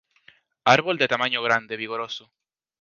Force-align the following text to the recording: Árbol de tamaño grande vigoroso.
Árbol 0.65 0.97
de 0.97 1.07
tamaño 1.07 1.43
grande 1.43 1.77
vigoroso. 1.77 2.31